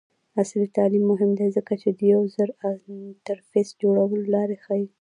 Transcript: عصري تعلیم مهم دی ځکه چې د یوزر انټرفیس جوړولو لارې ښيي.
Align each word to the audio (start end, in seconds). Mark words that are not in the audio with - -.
عصري 0.39 0.67
تعلیم 0.77 1.03
مهم 1.11 1.31
دی 1.39 1.47
ځکه 1.57 1.73
چې 1.81 1.89
د 1.93 1.99
یوزر 2.13 2.49
انټرفیس 2.67 3.67
جوړولو 3.81 4.25
لارې 4.35 4.57
ښيي. 4.65 4.85